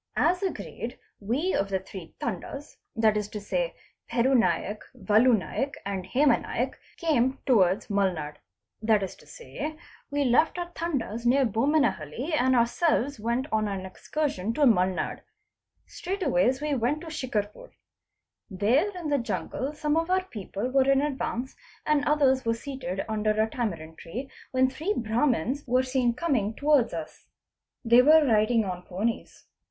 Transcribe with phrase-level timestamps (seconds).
[0.17, 3.73] As agreed we of the three Tandas that is to say of
[4.09, 8.37] Peru Naik, Valu Naik and Hema Naik, came to wards Mulnad.
[8.81, 9.77] 'That is to say,
[10.09, 15.19] we left our T'andas near Bommenhalli and ourselves went on an excursion to Mulnad.
[15.87, 17.69] Straightways we went to Shicarpur.
[18.49, 22.55] There in the jungle some of our people were in advance f and others were
[22.55, 27.27] seated under a tamarind tree, when three Brahmans_ were seen coming towards us.
[27.85, 29.45] They were riding on ponies.